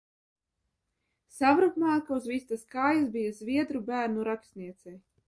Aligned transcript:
Savrupmāka 1.35 2.15
uz 2.15 2.25
vistas 2.31 2.63
kājas 2.77 3.05
bija 3.19 3.37
zviedru 3.41 3.83
bērnu 3.91 4.25
rakstniecei. 4.31 4.97